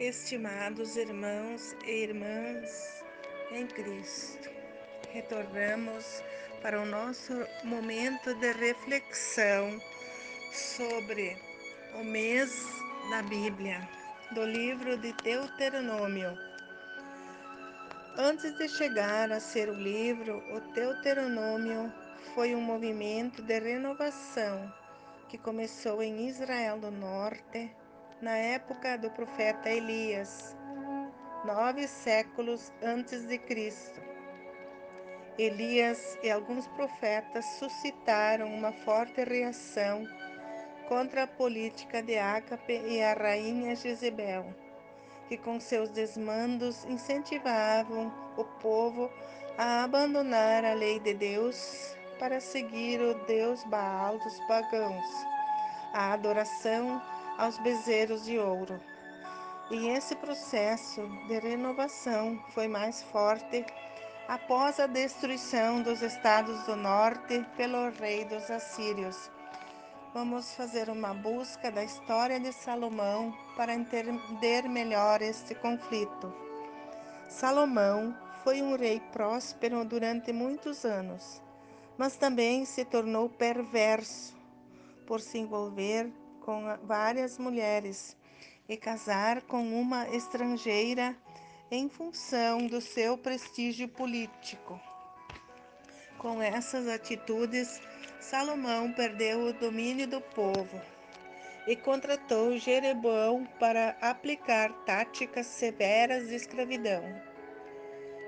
[0.00, 3.04] Estimados irmãos e irmãs
[3.52, 4.48] em Cristo,
[5.12, 6.22] retornamos
[6.62, 7.34] para o nosso
[7.64, 9.78] momento de reflexão
[10.54, 11.36] sobre
[12.00, 12.50] o mês
[13.10, 13.86] da Bíblia,
[14.32, 16.34] do livro de Deuteronômio.
[18.16, 21.92] Antes de chegar a ser o livro, o Deuteronômio
[22.34, 24.72] foi um movimento de renovação
[25.28, 27.70] que começou em Israel do Norte
[28.20, 30.54] na época do profeta Elias,
[31.44, 34.00] nove séculos antes de Cristo.
[35.38, 40.06] Elias e alguns profetas suscitaram uma forte reação
[40.86, 44.54] contra a política de Ácape e a rainha Jezebel,
[45.26, 49.10] que com seus desmandos incentivavam o povo
[49.56, 55.06] a abandonar a lei de Deus para seguir o Deus Baal dos pagãos,
[55.94, 57.00] a adoração
[57.40, 58.78] aos bezerros de ouro.
[59.70, 63.64] E esse processo de renovação foi mais forte
[64.28, 69.30] após a destruição dos estados do norte pelo rei dos assírios.
[70.12, 76.34] Vamos fazer uma busca da história de Salomão para entender melhor este conflito.
[77.26, 81.40] Salomão foi um rei próspero durante muitos anos,
[81.96, 84.36] mas também se tornou perverso
[85.06, 86.12] por se envolver
[86.50, 88.16] com várias mulheres
[88.68, 91.16] e casar com uma estrangeira
[91.70, 94.80] em função do seu prestígio político.
[96.18, 97.80] Com essas atitudes,
[98.18, 100.80] Salomão perdeu o domínio do povo
[101.68, 107.04] e contratou Jeroboão para aplicar táticas severas de escravidão.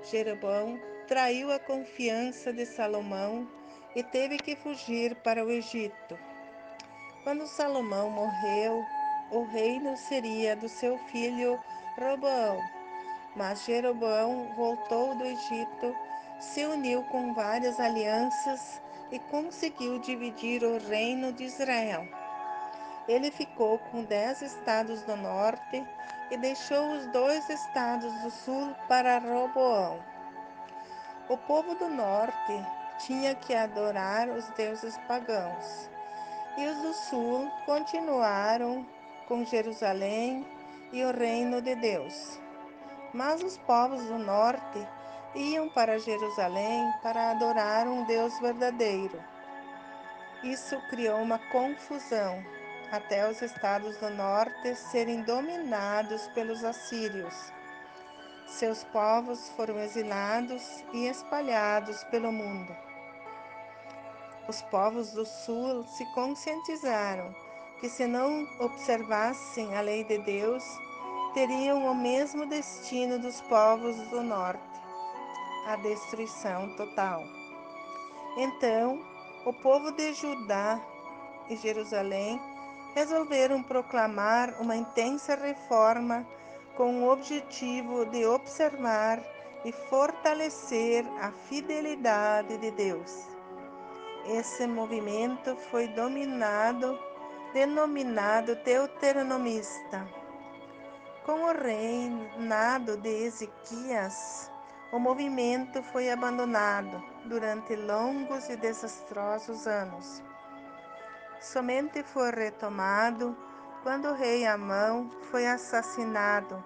[0.09, 0.79] Jeroboão
[1.09, 3.45] traiu a confiança de Salomão
[3.93, 6.17] e teve que fugir para o Egito.
[7.23, 8.85] Quando Salomão morreu,
[9.31, 11.57] o reino seria do seu filho
[11.97, 12.59] Roboão.
[13.33, 15.95] Mas Jeroboão voltou do Egito,
[16.37, 22.05] se uniu com várias alianças e conseguiu dividir o reino de Israel.
[23.07, 25.81] Ele ficou com dez estados do norte
[26.29, 29.97] e deixou os dois estados do sul para Roboão.
[31.29, 32.53] O povo do norte
[32.99, 35.92] tinha que adorar os deuses pagãos
[36.57, 38.85] e os do sul continuaram
[39.27, 40.45] com Jerusalém
[40.91, 42.39] e o reino de Deus.
[43.13, 44.87] Mas os povos do norte
[45.35, 49.19] iam para Jerusalém para adorar um Deus verdadeiro.
[50.43, 52.43] Isso criou uma confusão
[52.91, 57.33] até os estados do norte serem dominados pelos assírios.
[58.45, 62.75] Seus povos foram exilados e espalhados pelo mundo.
[64.47, 67.33] Os povos do sul se conscientizaram
[67.79, 70.63] que, se não observassem a lei de Deus,
[71.33, 74.73] teriam o mesmo destino dos povos do norte
[75.65, 77.23] a destruição total.
[78.37, 78.99] Então,
[79.45, 80.79] o povo de Judá
[81.49, 82.39] e Jerusalém
[82.93, 86.25] resolveram proclamar uma intensa reforma
[86.75, 89.21] com o objetivo de observar
[89.63, 93.27] e fortalecer a fidelidade de Deus.
[94.25, 96.97] Esse movimento foi dominado,
[97.53, 100.07] denominado deuteronomista.
[101.25, 104.49] Com o reinado de Ezequias,
[104.93, 110.23] o movimento foi abandonado durante longos e desastrosos anos.
[111.41, 113.35] Somente foi retomado
[113.83, 116.63] quando o rei Amão foi assassinado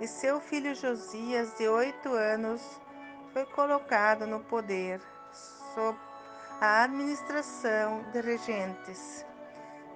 [0.00, 2.62] e seu filho Josias, de oito anos,
[3.34, 5.00] foi colocado no poder
[6.60, 9.26] a administração de regentes,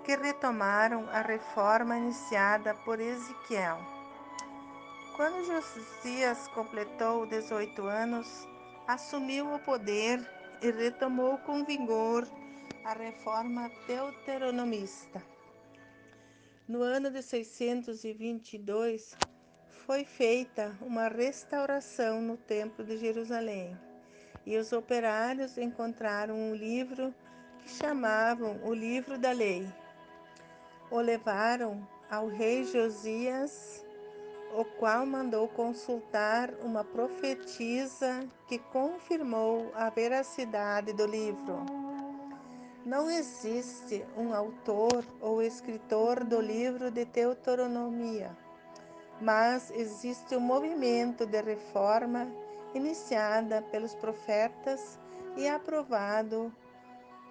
[0.05, 3.79] que retomaram a reforma iniciada por Ezequiel.
[5.17, 8.47] Quando Josias completou 18 anos,
[8.87, 10.21] assumiu o poder
[10.61, 12.27] e retomou com vigor
[12.85, 15.23] a reforma deuteronomista.
[16.67, 19.17] No ano de 622,
[19.87, 23.88] foi feita uma restauração no Templo de Jerusalém
[24.49, 27.15] e os operários encontraram um livro
[27.61, 29.69] que chamavam o Livro da Lei.
[30.91, 33.85] O levaram ao rei Josias,
[34.57, 41.67] o qual mandou consultar uma profetisa que confirmou a veracidade do livro.
[42.87, 48.35] Não existe um autor ou escritor do livro de Deuteronomia,
[49.21, 52.27] mas existe um movimento de reforma
[52.79, 54.99] iniciada pelos profetas
[55.37, 56.53] e aprovado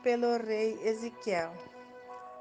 [0.04, 1.54] pelo rei Ezequiel.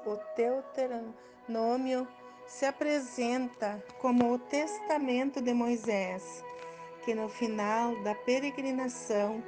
[0.05, 2.07] O Deuteronômio
[2.45, 6.43] se apresenta como o testamento de Moisés,
[7.03, 9.43] que no final da peregrinação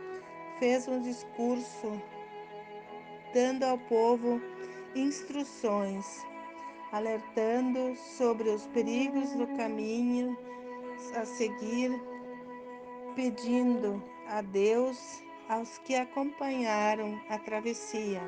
[0.60, 2.02] fez um discurso
[3.34, 4.42] dando ao povo
[4.96, 6.26] instruções,
[6.92, 10.38] alertando sobre os perigos do caminho
[11.16, 11.92] a seguir,
[13.20, 18.22] pedindo a Deus aos que acompanharam a travessia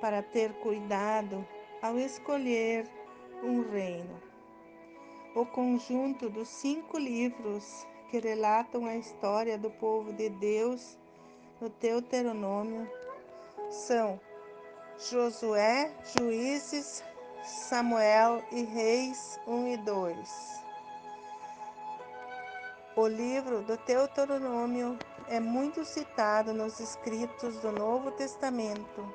[0.00, 1.46] para ter cuidado
[1.82, 2.88] ao escolher
[3.42, 4.18] um reino.
[5.34, 10.98] O conjunto dos cinco livros que relatam a história do povo de Deus
[11.60, 12.90] no Deuteronômio
[13.68, 14.18] são
[15.10, 17.04] Josué, Juízes,
[17.44, 20.69] Samuel e Reis 1 e 2.
[22.96, 24.98] O livro do Deuteronômio
[25.28, 29.08] é muito citado nos escritos do Novo Testamento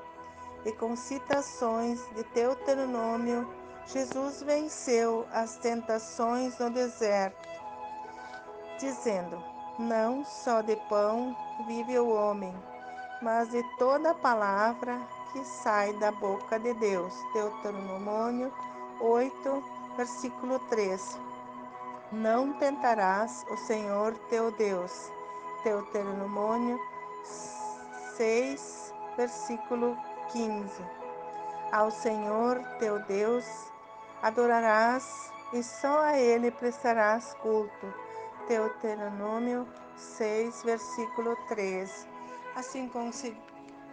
[0.63, 3.45] e com citações de Deuteronômio,
[3.85, 7.49] Jesus venceu as tentações no deserto,
[8.79, 9.43] dizendo:
[9.77, 11.35] Não só de pão
[11.67, 12.55] vive o homem,
[13.21, 14.99] mas de toda palavra
[15.33, 17.13] que sai da boca de Deus.
[17.33, 18.53] Deuteronômio
[19.01, 19.63] 8,
[19.97, 21.19] versículo 3.
[22.11, 25.11] Não tentarás o Senhor teu Deus.
[25.63, 26.79] Deuteronômio
[28.15, 29.97] 6, versículo
[30.31, 30.71] 15.
[31.71, 33.43] Ao Senhor teu Deus
[34.21, 37.91] adorarás e só a Ele prestarás culto.
[38.47, 39.67] Deuteronômio
[39.97, 42.07] 6, versículo 3.
[42.55, 42.87] Assim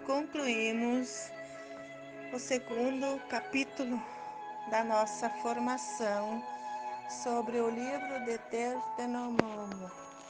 [0.06, 1.30] concluímos
[2.34, 3.98] o segundo capítulo
[4.70, 6.42] da nossa formação
[7.12, 10.11] sobre o livro de Deuteronômio.